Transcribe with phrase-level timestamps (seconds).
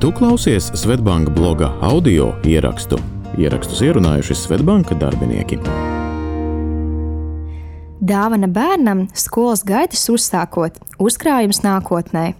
[0.00, 2.96] Tu klausies Svetbanka bloga audio ierakstu.
[3.36, 5.58] Ierakstus ierunājuši Svetbanka darbinieki.
[8.00, 12.30] Dāvana bērnam skolas gaitas uzsākot, uzkrājums nākotnē.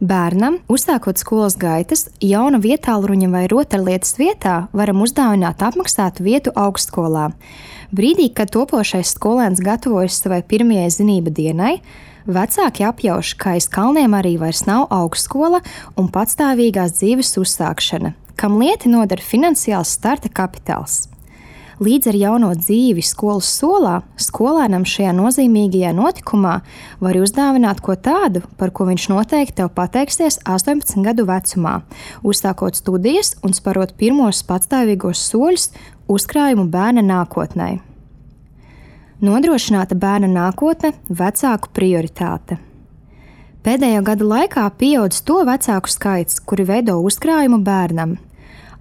[0.00, 7.26] Bērnam, uzsākot skolas gaitas, jauna vietāluņa vai rotaļlietas vietā varam uzdāvināt apmaksātu vietu augstskolā.
[7.92, 11.74] Brīdī, kad topošais skolēns gatavojas savai pirmajai zinību dienai,
[12.24, 15.60] vecāki apjauš, ka aiz kalniem arī vairs nav augstskola
[16.00, 21.10] un patstāvīgās dzīves uzsākšana, kam lieti nodara finansiāls starta kapitāls.
[21.80, 26.58] Līdz ar jauno dzīvi skolas solā, skolēnam šajā nozīmīgajā notikumā
[27.00, 31.78] var uzdāvināt ko tādu, par ko viņš noteikti tev pateiksies 18 gadu vecumā,
[32.20, 35.70] uzsākot studijas un sparot pirmos patstāvīgos soļus
[36.04, 37.70] uzkrājumu bērna nākotnē.
[39.24, 40.92] Nodrošināta bērna nākotne-
[41.24, 42.60] vecāku prioritāte.
[43.64, 48.18] Pēdējo gadu laikā pieaudzis to vecāku skaits, kuri veido uzkrājumu bērnam.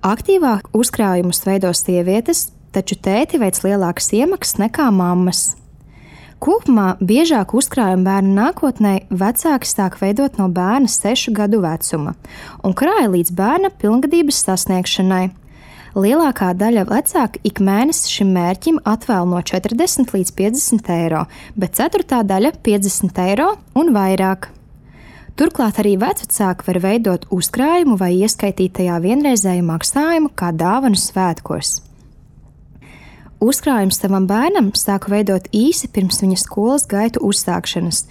[0.04, 5.56] Aktīvāk uzkrājumus veido sievietes, taču tēti veic lielākas iemaksas nekā mammas.
[6.40, 12.14] Kopumā biežāk uzkrājumu bērnu nākotnē vecāki sāk veidot no bērna sešu gadu vecuma
[12.64, 15.26] un krāja līdz bērna pilngadības sasniegšanai.
[16.00, 21.26] Lielākā daļa vecāku ik mēnesi šim mērķim atvēl no 40 līdz 50 eiro,
[21.60, 24.48] bet ceturtā daļa- 50 eiro un vairāk.
[25.36, 31.89] Turklāt arī vecāki var veidot uzkrājumu vai ieskaitīt tajā vienreizēju maksājumu kā dāvanu svētkos.
[33.40, 38.02] Uzkrājums savam bērnam sāku veidot īsi pirms viņa skolas gaitu uzsākšanas.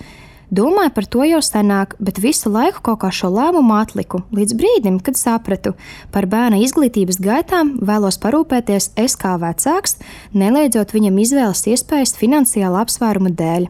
[0.48, 4.96] Domāju par to jau senāk, bet visu laiku kaut kā šo lēmumu atliku, līdz brīdim,
[5.04, 5.74] kad sapratu,
[6.14, 9.98] par bērna izglītības gaitām vēlos parūpēties es kā vecāks,
[10.32, 13.68] neliedzot viņam izvēles iespējas finansiāla apsvērumu dēļ.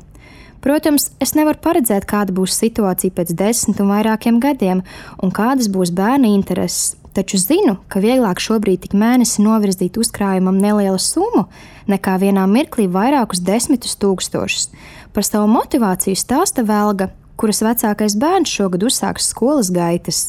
[0.63, 4.87] Protams, es nevaru paredzēt, kāda būs situācija pēc desmit un vairākiem gadiem,
[5.19, 10.99] un kādas būs bērna intereses, taču zinu, ka vieglāk šobrīd tik mēnesi novirzīt uzkrājumam nelielu
[11.03, 11.49] summu,
[11.91, 14.71] nekā vienā mirklī vairākus desmitus tūkstošus.
[15.13, 20.29] Par savu motivāciju stāsta Velga, kuras vecākais bērns šogad uzsāks skolas gaitas.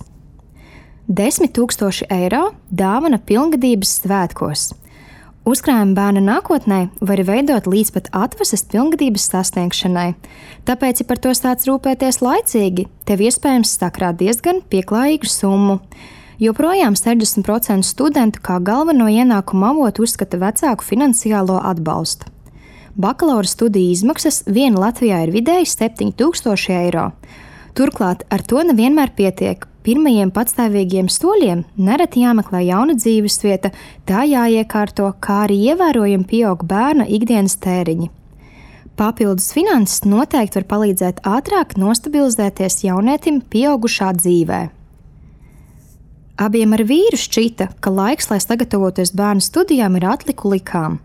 [1.10, 4.70] 10 000 eiro dāvana pilngadības svētkos.
[5.50, 10.12] Uzkrājumu bērna nākotnē var veidot līdz pat atvases pilngadības sasniegšanai.
[10.68, 15.80] Tāpēc, ja par to sāc rūpēties laicīgi, tev iespējams sakrāt diezgan pieklājīgu summu.
[16.40, 22.30] Joprojām 60% studentu kā galveno ienākumu avotu uzskata vecāku finansiālo atbalstu.
[22.96, 27.10] Bakalaura studiju izmaksas viena Latvijā ir vidēji 7000 eiro.
[27.76, 29.68] Turklāt ar to nevienmēr pietiek.
[29.84, 33.74] Pirmajiem patstāvīgiem soļiem nereti jāmeklē jauna dzīvesvieta,
[34.08, 38.12] tā jāiekārto, kā arī ievērojami pieaug bērna ikdienas tēriņi.
[38.96, 44.79] Papildus finanses noteikti var palīdzēt ātrāk nostabilizēties jaunietim pieaugušā dzīvēm.
[46.40, 51.02] Abiem ar vīru šķita, ka laiks, lai sagatavotos bērnu studijām, ir atliku likām.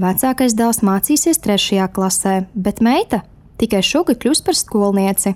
[0.00, 3.20] Vecākais dēls mācīsies trešajā klasē, bet meita
[3.60, 5.34] tikai šogad kļūs par skolnieci.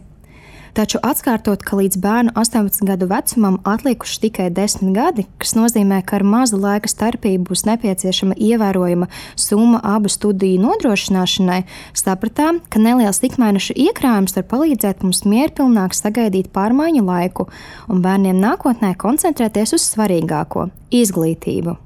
[0.73, 6.17] Taču atkārtot, ka līdz bērnu 18 gadu vecumam atlikuši tikai 10 gadi, kas nozīmē, ka
[6.17, 11.61] ar mazu laika starpību būs nepieciešama ievērojama summa abu studiju nodrošināšanai,
[11.93, 17.51] sapratām, ka neliels ikmēneša iekrājums var palīdzēt mums mierpilnāk sagaidīt pārmaiņu laiku
[17.93, 20.71] un bērniem nākotnē koncentrēties uz svarīgāko-
[21.05, 21.77] izglītību.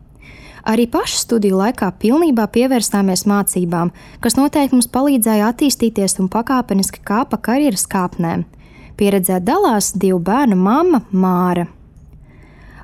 [0.66, 7.38] Arī pašu studiju laikā pilnībā pievērsāmies mācībām, kas noteikti mums palīdzēja attīstīties un pakāpeniski kāpa
[7.38, 8.44] karjeras kāpnēm.
[8.96, 11.66] Pieredzē dalās divu bērnu mamma Māra.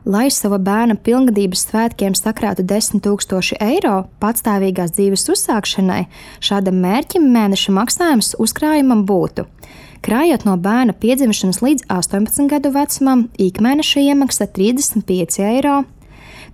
[0.05, 6.03] Lai sava bērna pilngadības svētkiem sakrātu 10 000 eiro patstāvīgās dzīves uzsākšanai,
[6.43, 9.47] šādam mērķim mēneša maksājums uzkrājumam būtu.
[10.03, 15.85] Krājot no bērna piedzimšanas līdz 18 gadu vecumam, ikmēneša iemaksa 35 eiro,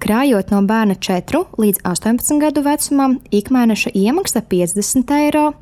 [0.03, 5.53] krājot no bērna 4 līdz 18 gadu vecumam, ikmēneša iemaksa 50 eiro,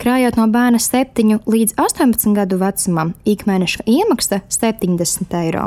[0.00, 5.66] Krājot no bērna 7 līdz 18 gadu vecumam, ikmēneša iemaksa 70 eiro.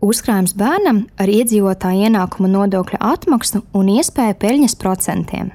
[0.00, 5.50] Uzkrājums bērnam ar iedzīvotāju ienākuma nodokļa atmaksu un iespēju peļņas procentiem.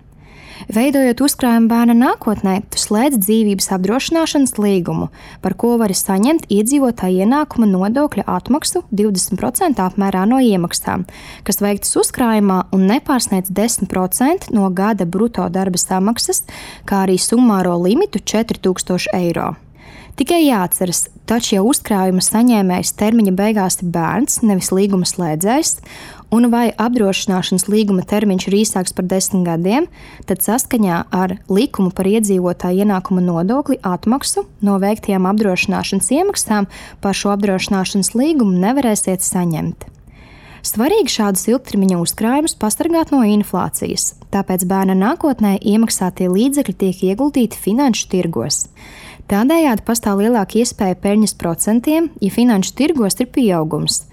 [0.72, 5.10] Veidojot uzkrājumu bērna nākotnē, tu slēdz dzīvības apdrošināšanas līgumu,
[5.44, 11.06] par ko vari saņemt iedzīvotāja ienākuma nodokļa atmaksu 20% apmērā no iemaksām,
[11.48, 16.46] kas veiktas uzkrājumā un nepārsniedz 10% no gada bruto darba samaksas,
[16.88, 19.54] kā arī summāro limitu 4000 eiro.
[20.15, 25.73] Tikai jāatceras, taču, ja uzkrājuma saņēmējs termiņa beigās ir bērns, nevis līguma slēdzējs,
[26.31, 29.89] un vai apdrošināšanas līguma termiņš ir īsāks par desmit gadiem,
[30.23, 36.69] tad saskaņā ar likumu par iedzīvotāju ienākuma nodokli atmaksu no veiktajām apdrošināšanas iemaksām
[37.03, 39.89] par šo apdrošināšanas līgumu nevarēsiet saņemt.
[40.65, 48.07] Svarīgi šādus ilgtermiņa uzkrājumus pasargāt no inflācijas, tāpēc bērna nākotnē iemaksātie līdzekļi tiek ieguldīti finanšu
[48.15, 48.63] tirgos.
[49.25, 54.04] Tādējādi pastāv lielāka iespēja peļņas procentiem, ja finanšu tirgos ir pieaugums.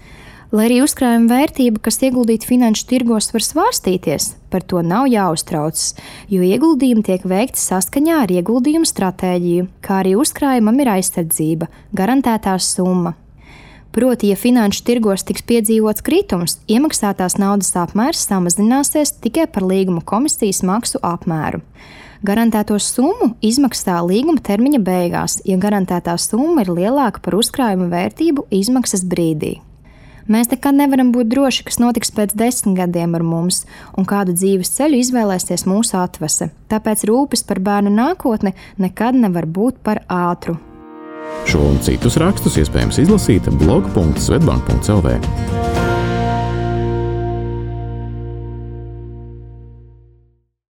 [0.53, 5.95] Lai arī uzkrājuma vērtība, kas ieguldīta finanšu tirgos, var svārstīties, par to nav jāuztraucas,
[6.29, 13.15] jo ieguldījumi tiek veikti saskaņā ar ieguldījumu stratēģiju, kā arī uzkrājumam ir aizsardzība, garantētā summa.
[13.93, 20.63] Proti, ja finanšu tirgos tiks piedzīvots kritums, iemaksātās naudas apmērs samazināsies tikai par līguma komisijas
[20.65, 21.61] maksu apmēru.
[22.23, 29.03] Garantēto summu izmaksā līguma termiņa beigās, ja garantētā summa ir lielāka par uzkrājuma vērtību izmaksas
[29.03, 29.57] brīdī.
[30.31, 33.65] Mēs nekad nevaram būt droši, kas notiks pēc desmit gadiem ar mums
[33.99, 36.47] un kādu dzīves ceļu izvēlēsies mūsu atvase.
[36.71, 40.55] Tāpēc rūpes par bērnu nākotni nekad nevar būt par ātru.
[41.43, 45.62] Šo un citus rakstus iespējams izlasīt blog.svetbank.cl.